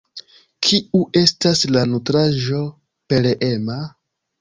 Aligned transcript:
Kiu 0.67 1.01
estas 1.21 1.63
la 1.75 1.85
nutraĵo 1.91 2.65
pereema? 3.11 3.83